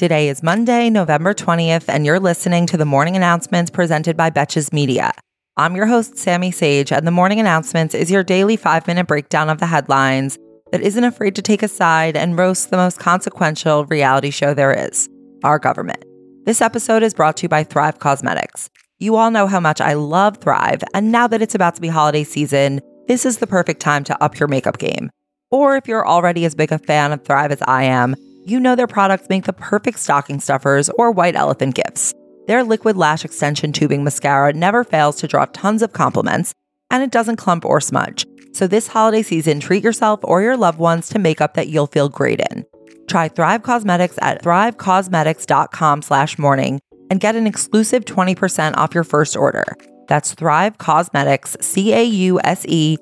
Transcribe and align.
Today 0.00 0.30
is 0.30 0.42
Monday, 0.42 0.88
November 0.88 1.34
20th, 1.34 1.84
and 1.86 2.06
you're 2.06 2.18
listening 2.18 2.64
to 2.68 2.78
the 2.78 2.86
morning 2.86 3.16
announcements 3.16 3.70
presented 3.70 4.16
by 4.16 4.30
Betches 4.30 4.72
Media. 4.72 5.12
I'm 5.58 5.76
your 5.76 5.84
host, 5.84 6.16
Sami 6.16 6.50
Sage, 6.52 6.90
and 6.90 7.06
the 7.06 7.10
morning 7.10 7.38
announcements 7.38 7.94
is 7.94 8.10
your 8.10 8.24
daily 8.24 8.56
five 8.56 8.86
minute 8.86 9.06
breakdown 9.06 9.50
of 9.50 9.58
the 9.58 9.66
headlines 9.66 10.38
that 10.72 10.80
isn't 10.80 11.04
afraid 11.04 11.36
to 11.36 11.42
take 11.42 11.62
a 11.62 11.68
side 11.68 12.16
and 12.16 12.38
roast 12.38 12.70
the 12.70 12.78
most 12.78 12.98
consequential 12.98 13.84
reality 13.84 14.30
show 14.30 14.54
there 14.54 14.72
is 14.72 15.06
our 15.44 15.58
government. 15.58 16.02
This 16.46 16.62
episode 16.62 17.02
is 17.02 17.12
brought 17.12 17.36
to 17.36 17.42
you 17.42 17.50
by 17.50 17.62
Thrive 17.62 17.98
Causemetics. 17.98 18.70
You 19.00 19.16
all 19.16 19.30
know 19.30 19.46
how 19.46 19.60
much 19.60 19.82
I 19.82 19.92
love 19.92 20.38
Thrive, 20.38 20.82
and 20.94 21.12
now 21.12 21.26
that 21.26 21.42
it's 21.42 21.54
about 21.54 21.74
to 21.74 21.82
be 21.82 21.88
holiday 21.88 22.24
season, 22.24 22.80
this 23.06 23.26
is 23.26 23.36
the 23.36 23.46
perfect 23.46 23.80
time 23.80 24.04
to 24.04 24.24
up 24.24 24.40
your 24.40 24.48
makeup 24.48 24.78
game. 24.78 25.10
Or 25.50 25.76
if 25.76 25.86
you're 25.86 26.08
already 26.08 26.46
as 26.46 26.54
big 26.54 26.72
a 26.72 26.78
fan 26.78 27.12
of 27.12 27.22
Thrive 27.22 27.52
as 27.52 27.60
I 27.66 27.82
am, 27.82 28.16
you 28.44 28.60
know 28.60 28.74
their 28.74 28.86
products 28.86 29.28
make 29.28 29.44
the 29.44 29.52
perfect 29.52 29.98
stocking 29.98 30.40
stuffers 30.40 30.88
or 30.90 31.10
white 31.10 31.36
elephant 31.36 31.74
gifts. 31.74 32.14
Their 32.46 32.64
liquid 32.64 32.96
lash 32.96 33.24
extension 33.24 33.72
tubing 33.72 34.02
mascara 34.02 34.52
never 34.52 34.82
fails 34.84 35.16
to 35.16 35.28
draw 35.28 35.44
tons 35.52 35.82
of 35.82 35.92
compliments, 35.92 36.54
and 36.90 37.02
it 37.02 37.10
doesn't 37.10 37.36
clump 37.36 37.64
or 37.64 37.80
smudge. 37.80 38.24
So 38.52 38.66
this 38.66 38.88
holiday 38.88 39.22
season, 39.22 39.60
treat 39.60 39.84
yourself 39.84 40.20
or 40.24 40.42
your 40.42 40.56
loved 40.56 40.78
ones 40.78 41.08
to 41.10 41.18
makeup 41.18 41.54
that 41.54 41.68
you'll 41.68 41.86
feel 41.86 42.08
great 42.08 42.40
in. 42.50 42.64
Try 43.08 43.28
Thrive 43.28 43.62
Causemetics 43.62 44.18
at 44.22 44.42
thrivecausemetics.com 44.42 46.02
slash 46.02 46.38
morning 46.38 46.80
and 47.10 47.20
get 47.20 47.36
an 47.36 47.46
exclusive 47.46 48.04
20% 48.04 48.76
off 48.76 48.94
your 48.94 49.04
first 49.04 49.36
order. 49.36 49.76
That's 50.06 50.34
Thrive 50.34 50.78
Causemetics, 50.78 51.62
C-A-U-S-E-M-E-T-I-C-S 51.62 53.00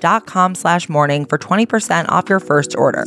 dot 0.00 0.26
com 0.26 0.54
slash 0.54 0.88
morning 0.88 1.26
for 1.26 1.36
20% 1.38 2.08
off 2.08 2.28
your 2.28 2.40
first 2.40 2.74
order. 2.76 3.04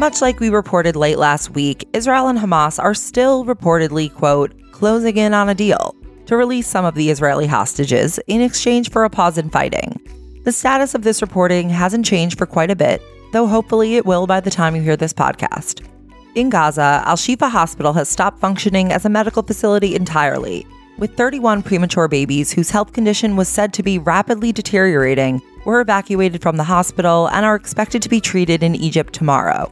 Much 0.00 0.22
like 0.22 0.40
we 0.40 0.48
reported 0.48 0.96
late 0.96 1.18
last 1.18 1.50
week, 1.50 1.86
Israel 1.92 2.28
and 2.28 2.38
Hamas 2.38 2.82
are 2.82 2.94
still 2.94 3.44
reportedly, 3.44 4.10
quote, 4.10 4.50
closing 4.72 5.18
in 5.18 5.34
on 5.34 5.50
a 5.50 5.54
deal 5.54 5.94
to 6.24 6.38
release 6.38 6.66
some 6.66 6.86
of 6.86 6.94
the 6.94 7.10
Israeli 7.10 7.46
hostages 7.46 8.18
in 8.26 8.40
exchange 8.40 8.90
for 8.90 9.04
a 9.04 9.10
pause 9.10 9.36
in 9.36 9.50
fighting. 9.50 10.00
The 10.46 10.52
status 10.52 10.94
of 10.94 11.02
this 11.02 11.20
reporting 11.20 11.68
hasn't 11.68 12.06
changed 12.06 12.38
for 12.38 12.46
quite 12.46 12.70
a 12.70 12.74
bit, 12.74 13.02
though 13.34 13.46
hopefully 13.46 13.96
it 13.96 14.06
will 14.06 14.26
by 14.26 14.40
the 14.40 14.50
time 14.50 14.74
you 14.74 14.80
hear 14.80 14.96
this 14.96 15.12
podcast. 15.12 15.86
In 16.34 16.48
Gaza, 16.48 17.02
Al 17.04 17.16
Shifa 17.16 17.50
Hospital 17.50 17.92
has 17.92 18.08
stopped 18.08 18.40
functioning 18.40 18.92
as 18.92 19.04
a 19.04 19.10
medical 19.10 19.42
facility 19.42 19.94
entirely, 19.94 20.66
with 20.96 21.14
31 21.14 21.62
premature 21.62 22.08
babies 22.08 22.50
whose 22.50 22.70
health 22.70 22.94
condition 22.94 23.36
was 23.36 23.50
said 23.50 23.74
to 23.74 23.82
be 23.82 23.98
rapidly 23.98 24.50
deteriorating 24.50 25.42
were 25.66 25.82
evacuated 25.82 26.40
from 26.40 26.56
the 26.56 26.64
hospital 26.64 27.28
and 27.32 27.44
are 27.44 27.54
expected 27.54 28.00
to 28.00 28.08
be 28.08 28.22
treated 28.22 28.62
in 28.62 28.74
Egypt 28.74 29.12
tomorrow. 29.12 29.70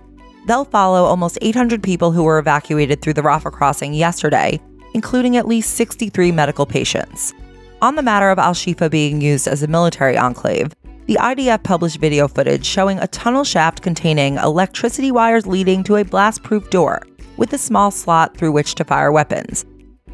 They'll 0.48 0.64
follow 0.64 1.04
almost 1.04 1.36
800 1.42 1.82
people 1.82 2.10
who 2.10 2.22
were 2.22 2.38
evacuated 2.38 3.02
through 3.02 3.12
the 3.12 3.20
Rafah 3.20 3.52
crossing 3.52 3.92
yesterday, 3.92 4.58
including 4.94 5.36
at 5.36 5.46
least 5.46 5.74
63 5.74 6.32
medical 6.32 6.64
patients. 6.64 7.34
On 7.82 7.96
the 7.96 8.02
matter 8.02 8.30
of 8.30 8.38
Al 8.38 8.54
Shifa 8.54 8.90
being 8.90 9.20
used 9.20 9.46
as 9.46 9.62
a 9.62 9.66
military 9.66 10.16
enclave, 10.16 10.74
the 11.04 11.18
IDF 11.20 11.64
published 11.64 11.98
video 11.98 12.28
footage 12.28 12.64
showing 12.64 12.98
a 12.98 13.08
tunnel 13.08 13.44
shaft 13.44 13.82
containing 13.82 14.36
electricity 14.36 15.12
wires 15.12 15.46
leading 15.46 15.84
to 15.84 15.96
a 15.96 16.04
blast 16.04 16.42
proof 16.42 16.70
door 16.70 17.02
with 17.36 17.52
a 17.52 17.58
small 17.58 17.90
slot 17.90 18.34
through 18.34 18.52
which 18.52 18.74
to 18.76 18.84
fire 18.84 19.12
weapons. 19.12 19.66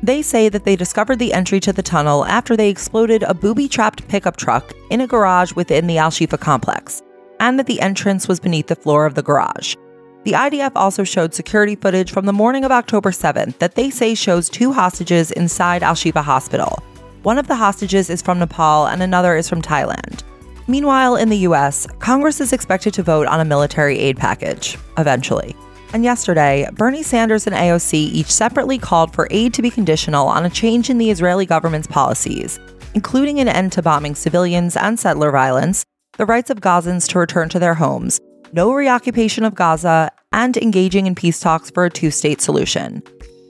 They 0.03 0.21
say 0.21 0.49
that 0.49 0.65
they 0.65 0.75
discovered 0.75 1.21
the 1.21 1.33
entry 1.33 1.61
to 1.61 1.73
the 1.73 1.81
tunnel 1.81 2.25
after 2.25 2.57
they 2.57 2.71
exploded 2.71 3.23
a 3.23 3.35
booby 3.35 3.69
trapped 3.69 4.09
pickup 4.09 4.37
truck 4.37 4.73
in 4.91 5.01
a 5.01 5.07
garage 5.07 5.53
within 5.53 5.87
the 5.87 5.99
Al 5.99 6.11
Shifa 6.11 6.41
complex, 6.41 7.03
and 7.39 7.57
that 7.57 7.69
the 7.69 7.81
entrance 7.81 8.27
was 8.27 8.41
beneath 8.41 8.67
the 8.67 8.75
floor 8.75 9.07
of 9.07 9.15
the 9.15 9.23
garage. 9.23 9.77
The 10.25 10.33
IDF 10.33 10.73
also 10.75 11.05
showed 11.05 11.35
security 11.35 11.77
footage 11.77 12.11
from 12.11 12.25
the 12.25 12.33
morning 12.33 12.65
of 12.65 12.73
October 12.73 13.11
7th 13.11 13.59
that 13.59 13.75
they 13.75 13.91
say 13.91 14.15
shows 14.15 14.49
two 14.49 14.73
hostages 14.73 15.31
inside 15.31 15.83
Al 15.83 15.95
Shifa 15.95 16.23
Hospital. 16.23 16.83
One 17.25 17.37
of 17.37 17.47
the 17.47 17.57
hostages 17.57 18.09
is 18.09 18.23
from 18.23 18.39
Nepal 18.39 18.87
and 18.87 19.03
another 19.03 19.37
is 19.37 19.51
from 19.51 19.61
Thailand. 19.61 20.23
Meanwhile, 20.67 21.17
in 21.17 21.29
the 21.29 21.45
US, 21.49 21.87
Congress 21.99 22.41
is 22.41 22.55
expected 22.55 22.95
to 22.95 23.03
vote 23.03 23.27
on 23.27 23.41
a 23.41 23.45
military 23.45 23.99
aid 23.99 24.17
package, 24.17 24.79
eventually. 24.97 25.55
And 25.93 26.05
yesterday, 26.05 26.67
Bernie 26.73 27.03
Sanders 27.03 27.47
and 27.47 27.55
AOC 27.55 27.93
each 27.93 28.33
separately 28.33 28.79
called 28.79 29.13
for 29.13 29.29
aid 29.31 29.53
to 29.53 29.63
be 29.63 29.71
conditional 29.71 30.27
on 30.27 30.47
a 30.47 30.51
change 30.51 30.89
in 30.89 30.97
the 30.97 31.11
Israeli 31.11 31.45
government's 31.45 31.87
policies, 31.87 32.59
including 32.95 33.41
an 33.41 33.49
end 33.49 33.73
to 33.73 33.83
bombing 33.83 34.15
civilians 34.15 34.75
and 34.75 34.99
settler 34.99 35.31
violence, 35.31 35.85
the 36.17 36.25
rights 36.25 36.49
of 36.49 36.63
Gazans 36.63 37.07
to 37.11 37.19
return 37.19 37.51
to 37.51 37.59
their 37.59 37.75
homes, 37.75 38.19
no 38.55 38.73
reoccupation 38.73 39.45
of 39.45 39.57
Gaza, 39.57 40.13
and 40.33 40.57
engaging 40.57 41.09
in 41.09 41.17
peace 41.17 41.41
talks 41.41 41.73
for 41.73 41.85
a 41.85 41.91
two 41.91 42.13
state 42.13 42.41
solution. 42.41 43.03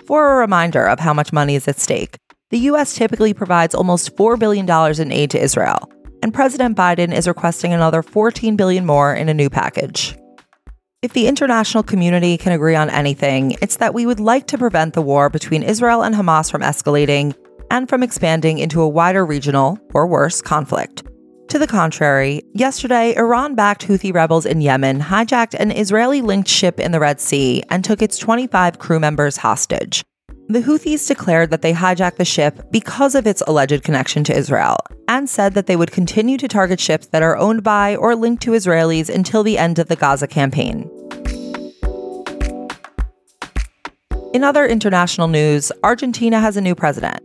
For 0.06 0.32
a 0.32 0.38
reminder 0.38 0.86
of 0.86 0.98
how 0.98 1.12
much 1.12 1.32
money 1.32 1.56
is 1.56 1.68
at 1.68 1.78
stake, 1.78 2.16
the 2.50 2.58
U.S. 2.70 2.94
typically 2.94 3.34
provides 3.34 3.74
almost 3.74 4.16
$4 4.16 4.38
billion 4.38 4.68
in 5.00 5.12
aid 5.12 5.30
to 5.30 5.42
Israel, 5.42 5.90
and 6.22 6.32
President 6.32 6.74
Biden 6.76 7.14
is 7.14 7.28
requesting 7.28 7.74
another 7.74 8.02
14 8.02 8.56
billion 8.56 8.86
more 8.86 9.14
in 9.14 9.28
a 9.28 9.34
new 9.34 9.50
package. 9.50 10.16
If 11.02 11.12
the 11.12 11.28
international 11.28 11.82
community 11.82 12.38
can 12.38 12.52
agree 12.52 12.74
on 12.74 12.88
anything, 12.88 13.58
it's 13.60 13.76
that 13.76 13.92
we 13.92 14.06
would 14.06 14.20
like 14.20 14.46
to 14.46 14.58
prevent 14.58 14.94
the 14.94 15.02
war 15.02 15.28
between 15.28 15.62
Israel 15.62 16.02
and 16.02 16.14
Hamas 16.14 16.50
from 16.50 16.62
escalating 16.62 17.34
and 17.70 17.90
from 17.90 18.02
expanding 18.02 18.56
into 18.56 18.80
a 18.80 18.88
wider 18.88 19.26
regional, 19.26 19.78
or 19.92 20.06
worse, 20.06 20.40
conflict. 20.40 21.02
To 21.54 21.58
the 21.60 21.68
contrary, 21.68 22.42
yesterday, 22.52 23.14
Iran 23.14 23.54
backed 23.54 23.86
Houthi 23.86 24.12
rebels 24.12 24.44
in 24.44 24.60
Yemen 24.60 25.00
hijacked 25.00 25.54
an 25.54 25.70
Israeli 25.70 26.20
linked 26.20 26.48
ship 26.48 26.80
in 26.80 26.90
the 26.90 26.98
Red 26.98 27.20
Sea 27.20 27.62
and 27.70 27.84
took 27.84 28.02
its 28.02 28.18
25 28.18 28.80
crew 28.80 28.98
members 28.98 29.36
hostage. 29.36 30.02
The 30.48 30.62
Houthis 30.62 31.06
declared 31.06 31.50
that 31.50 31.62
they 31.62 31.72
hijacked 31.72 32.16
the 32.16 32.24
ship 32.24 32.60
because 32.72 33.14
of 33.14 33.28
its 33.28 33.40
alleged 33.46 33.84
connection 33.84 34.24
to 34.24 34.36
Israel 34.36 34.78
and 35.06 35.30
said 35.30 35.54
that 35.54 35.68
they 35.68 35.76
would 35.76 35.92
continue 35.92 36.38
to 36.38 36.48
target 36.48 36.80
ships 36.80 37.06
that 37.12 37.22
are 37.22 37.36
owned 37.36 37.62
by 37.62 37.94
or 37.94 38.16
linked 38.16 38.42
to 38.42 38.50
Israelis 38.50 39.08
until 39.08 39.44
the 39.44 39.56
end 39.56 39.78
of 39.78 39.86
the 39.86 39.94
Gaza 39.94 40.26
campaign. 40.26 40.90
In 44.34 44.42
other 44.42 44.66
international 44.66 45.28
news, 45.28 45.70
Argentina 45.84 46.40
has 46.40 46.56
a 46.56 46.60
new 46.60 46.74
president. 46.74 47.22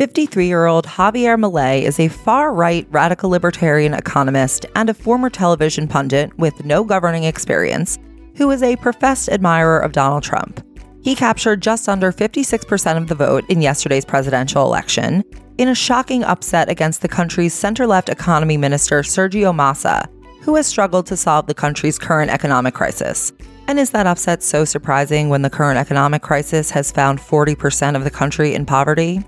53 0.00 0.46
year 0.46 0.64
old 0.64 0.86
Javier 0.86 1.38
Milei 1.38 1.82
is 1.82 2.00
a 2.00 2.08
far 2.08 2.54
right 2.54 2.86
radical 2.90 3.28
libertarian 3.28 3.92
economist 3.92 4.64
and 4.74 4.88
a 4.88 4.94
former 4.94 5.28
television 5.28 5.86
pundit 5.86 6.34
with 6.38 6.64
no 6.64 6.82
governing 6.82 7.24
experience 7.24 7.98
who 8.34 8.50
is 8.50 8.62
a 8.62 8.76
professed 8.76 9.28
admirer 9.28 9.78
of 9.78 9.92
Donald 9.92 10.22
Trump. 10.22 10.64
He 11.02 11.14
captured 11.14 11.60
just 11.60 11.86
under 11.86 12.12
56% 12.12 12.96
of 12.96 13.08
the 13.08 13.14
vote 13.14 13.44
in 13.50 13.60
yesterday's 13.60 14.06
presidential 14.06 14.64
election 14.64 15.22
in 15.58 15.68
a 15.68 15.74
shocking 15.74 16.24
upset 16.24 16.70
against 16.70 17.02
the 17.02 17.08
country's 17.08 17.52
center 17.52 17.86
left 17.86 18.08
economy 18.08 18.56
minister, 18.56 19.02
Sergio 19.02 19.54
Massa, 19.54 20.08
who 20.40 20.54
has 20.54 20.66
struggled 20.66 21.04
to 21.08 21.16
solve 21.18 21.46
the 21.46 21.52
country's 21.52 21.98
current 21.98 22.30
economic 22.30 22.72
crisis. 22.72 23.34
And 23.68 23.78
is 23.78 23.90
that 23.90 24.06
upset 24.06 24.42
so 24.42 24.64
surprising 24.64 25.28
when 25.28 25.42
the 25.42 25.50
current 25.50 25.78
economic 25.78 26.22
crisis 26.22 26.70
has 26.70 26.90
found 26.90 27.18
40% 27.18 27.96
of 27.96 28.04
the 28.04 28.10
country 28.10 28.54
in 28.54 28.64
poverty? 28.64 29.22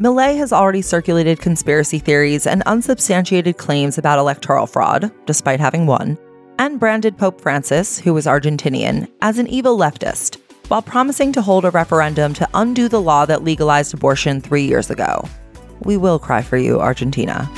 Milei 0.00 0.36
has 0.36 0.52
already 0.52 0.82
circulated 0.82 1.38
conspiracy 1.38 2.00
theories 2.00 2.48
and 2.48 2.62
unsubstantiated 2.66 3.58
claims 3.58 3.96
about 3.96 4.18
electoral 4.18 4.66
fraud, 4.66 5.12
despite 5.24 5.60
having 5.60 5.86
won, 5.86 6.18
and 6.58 6.80
branded 6.80 7.16
Pope 7.16 7.40
Francis, 7.40 8.00
who 8.00 8.12
was 8.12 8.26
Argentinian, 8.26 9.08
as 9.22 9.38
an 9.38 9.46
evil 9.46 9.78
leftist 9.78 10.40
while 10.68 10.82
promising 10.82 11.30
to 11.32 11.42
hold 11.42 11.64
a 11.64 11.70
referendum 11.70 12.32
to 12.34 12.48
undo 12.54 12.88
the 12.88 13.00
law 13.00 13.26
that 13.26 13.44
legalized 13.44 13.94
abortion 13.94 14.40
three 14.40 14.64
years 14.66 14.90
ago. 14.90 15.28
We 15.82 15.96
will 15.96 16.18
cry 16.18 16.42
for 16.42 16.56
you, 16.56 16.80
Argentina. 16.80 17.48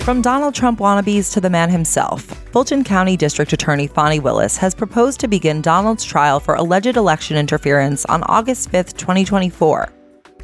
From 0.00 0.20
Donald 0.20 0.54
Trump 0.54 0.80
wannabes 0.80 1.32
to 1.32 1.40
the 1.40 1.48
man 1.48 1.70
himself, 1.70 2.41
Fulton 2.52 2.84
County 2.84 3.16
District 3.16 3.50
Attorney 3.54 3.86
Fani 3.86 4.20
Willis 4.20 4.58
has 4.58 4.74
proposed 4.74 5.18
to 5.20 5.26
begin 5.26 5.62
Donald's 5.62 6.04
trial 6.04 6.38
for 6.38 6.54
alleged 6.54 6.98
election 6.98 7.34
interference 7.38 8.04
on 8.04 8.22
August 8.24 8.70
5th, 8.70 8.94
2024. 8.98 9.90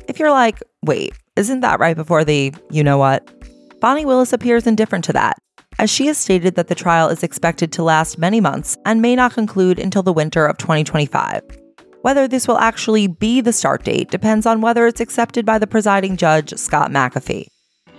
If 0.08 0.18
you're 0.18 0.30
like, 0.30 0.62
wait, 0.82 1.12
isn't 1.36 1.60
that 1.60 1.80
right 1.80 1.94
before 1.94 2.24
the 2.24 2.54
you 2.70 2.82
know 2.82 2.96
what? 2.96 3.28
Fani 3.82 4.06
Willis 4.06 4.32
appears 4.32 4.66
indifferent 4.66 5.04
to 5.04 5.12
that 5.12 5.36
as 5.78 5.90
she 5.90 6.06
has 6.06 6.16
stated 6.16 6.54
that 6.54 6.68
the 6.68 6.74
trial 6.74 7.10
is 7.10 7.22
expected 7.22 7.72
to 7.72 7.82
last 7.82 8.16
many 8.16 8.40
months 8.40 8.78
and 8.86 9.02
may 9.02 9.14
not 9.14 9.34
conclude 9.34 9.78
until 9.78 10.02
the 10.02 10.10
winter 10.10 10.46
of 10.46 10.56
2025. 10.56 11.42
Whether 12.00 12.26
this 12.26 12.48
will 12.48 12.58
actually 12.58 13.06
be 13.06 13.42
the 13.42 13.52
start 13.52 13.84
date 13.84 14.10
depends 14.10 14.46
on 14.46 14.62
whether 14.62 14.86
it's 14.86 15.02
accepted 15.02 15.44
by 15.44 15.58
the 15.58 15.66
presiding 15.66 16.16
judge, 16.16 16.54
Scott 16.56 16.90
McAfee. 16.90 17.48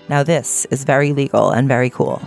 Now, 0.10 0.24
this 0.24 0.66
is 0.72 0.84
very 0.84 1.14
legal 1.14 1.52
and 1.52 1.68
very 1.68 1.92
cool. 1.92 2.20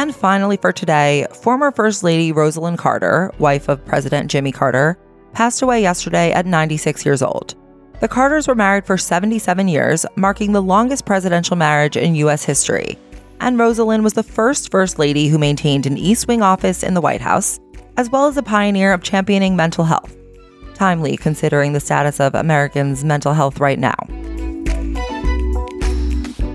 And 0.00 0.16
finally, 0.16 0.56
for 0.56 0.72
today, 0.72 1.26
former 1.30 1.70
First 1.70 2.02
Lady 2.02 2.32
Rosalynn 2.32 2.78
Carter, 2.78 3.30
wife 3.38 3.68
of 3.68 3.84
President 3.84 4.30
Jimmy 4.30 4.50
Carter, 4.50 4.96
passed 5.34 5.60
away 5.60 5.82
yesterday 5.82 6.32
at 6.32 6.46
96 6.46 7.04
years 7.04 7.20
old. 7.20 7.54
The 8.00 8.08
Carters 8.08 8.48
were 8.48 8.54
married 8.54 8.86
for 8.86 8.96
77 8.96 9.68
years, 9.68 10.06
marking 10.16 10.52
the 10.52 10.62
longest 10.62 11.04
presidential 11.04 11.54
marriage 11.54 11.98
in 11.98 12.14
U.S. 12.14 12.42
history. 12.42 12.96
And 13.40 13.58
Rosalynn 13.58 14.02
was 14.02 14.14
the 14.14 14.22
first 14.22 14.70
First 14.70 14.98
Lady 14.98 15.28
who 15.28 15.36
maintained 15.36 15.84
an 15.84 15.98
East 15.98 16.28
Wing 16.28 16.40
office 16.40 16.82
in 16.82 16.94
the 16.94 17.02
White 17.02 17.20
House, 17.20 17.60
as 17.98 18.08
well 18.08 18.26
as 18.26 18.38
a 18.38 18.42
pioneer 18.42 18.94
of 18.94 19.02
championing 19.02 19.54
mental 19.54 19.84
health. 19.84 20.16
Timely 20.72 21.18
considering 21.18 21.74
the 21.74 21.78
status 21.78 22.20
of 22.20 22.34
Americans' 22.34 23.04
mental 23.04 23.34
health 23.34 23.60
right 23.60 23.78
now. 23.78 23.98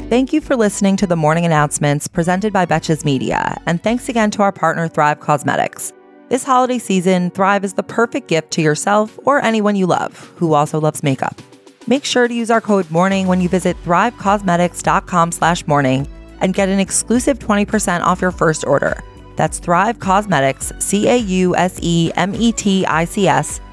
Thank 0.07 0.31
you 0.33 0.39
for 0.39 0.55
listening 0.55 0.97
to 0.97 1.07
the 1.07 1.15
morning 1.15 1.47
announcements 1.47 2.07
presented 2.07 2.53
by 2.53 2.67
Betches 2.67 3.03
Media, 3.03 3.59
and 3.65 3.81
thanks 3.81 4.07
again 4.07 4.29
to 4.31 4.43
our 4.43 4.51
partner 4.51 4.87
Thrive 4.87 5.19
Causemetics. 5.19 5.93
This 6.29 6.43
holiday 6.43 6.77
season, 6.77 7.31
Thrive 7.31 7.63
is 7.63 7.73
the 7.73 7.81
perfect 7.81 8.27
gift 8.27 8.51
to 8.51 8.61
yourself 8.61 9.17
or 9.25 9.43
anyone 9.43 9.75
you 9.75 9.87
love 9.87 10.31
who 10.37 10.53
also 10.53 10.79
loves 10.79 11.01
makeup. 11.01 11.41
Make 11.87 12.05
sure 12.05 12.27
to 12.27 12.33
use 12.35 12.51
our 12.51 12.61
code 12.61 12.89
MORNING 12.91 13.25
when 13.25 13.41
you 13.41 13.49
visit 13.49 13.75
thrivecausemetics.com 13.83 15.31
slash 15.31 15.65
morning 15.65 16.07
and 16.39 16.53
get 16.53 16.69
an 16.69 16.79
exclusive 16.79 17.39
20% 17.39 18.01
off 18.01 18.21
your 18.21 18.29
first 18.29 18.63
order. 18.63 19.03
That's 19.37 19.57
Thrive 19.57 19.97
Causemetics, 19.97 20.79
C-A-U-S-E-M-E-T-I-C-S 20.83 21.21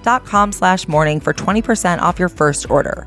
dot 0.02 0.24
com 0.24 0.50
slash 0.50 0.88
morning 0.88 1.20
for 1.20 1.34
20% 1.34 1.98
off 2.00 2.18
your 2.18 2.30
first 2.30 2.70
order. 2.70 3.06